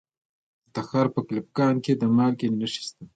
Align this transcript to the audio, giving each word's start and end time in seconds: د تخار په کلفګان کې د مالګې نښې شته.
د 0.63 0.65
تخار 0.75 1.07
په 1.15 1.19
کلفګان 1.27 1.75
کې 1.83 1.93
د 2.01 2.03
مالګې 2.17 2.47
نښې 2.59 2.81
شته. 2.85 3.03